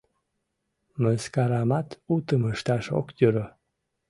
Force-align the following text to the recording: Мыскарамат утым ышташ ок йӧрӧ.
Мыскарамат 1.01 1.87
утым 2.15 2.41
ышташ 2.53 2.85
ок 2.99 3.07
йӧрӧ. 3.19 3.45